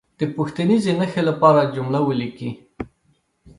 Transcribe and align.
د 0.19 0.21
پوښتنیزې 0.35 0.91
نښې 0.99 1.21
لپاره 1.29 1.69
جمله 1.75 1.99
ولیکي. 2.03 2.49